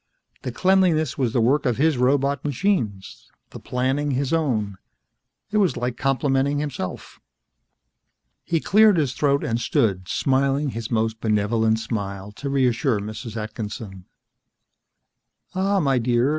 [0.41, 4.79] The cleanliness was the work of his robot machines, the planning his own.
[5.51, 7.19] It was like complimenting himself.
[8.43, 13.37] He cleared his throat and stood, smiling his most benevolent smile to reassure Mrs.
[13.37, 14.05] Atkinson.
[15.53, 16.29] "Ah, my dear.